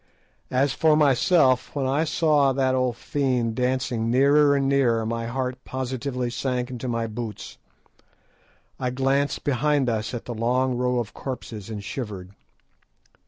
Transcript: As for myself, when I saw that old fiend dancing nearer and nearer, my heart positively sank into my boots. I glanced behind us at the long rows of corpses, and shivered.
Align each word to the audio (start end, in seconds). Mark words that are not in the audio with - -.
As 0.49 0.73
for 0.73 0.95
myself, 0.97 1.75
when 1.75 1.85
I 1.85 2.05
saw 2.05 2.53
that 2.53 2.73
old 2.73 2.97
fiend 2.97 3.53
dancing 3.53 4.09
nearer 4.09 4.55
and 4.55 4.67
nearer, 4.67 5.05
my 5.05 5.27
heart 5.27 5.63
positively 5.63 6.31
sank 6.31 6.71
into 6.71 6.87
my 6.87 7.05
boots. 7.05 7.59
I 8.79 8.89
glanced 8.89 9.43
behind 9.43 9.89
us 9.89 10.15
at 10.15 10.25
the 10.25 10.33
long 10.33 10.75
rows 10.75 11.01
of 11.01 11.13
corpses, 11.13 11.69
and 11.69 11.83
shivered. 11.83 12.31